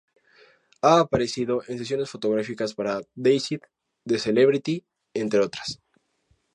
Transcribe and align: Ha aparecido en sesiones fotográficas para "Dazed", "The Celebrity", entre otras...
Ha 0.81 0.99
aparecido 0.99 1.61
en 1.67 1.77
sesiones 1.77 2.09
fotográficas 2.09 2.73
para 2.73 3.01
"Dazed", 3.13 3.59
"The 4.03 4.17
Celebrity", 4.17 4.83
entre 5.13 5.39
otras... 5.41 5.79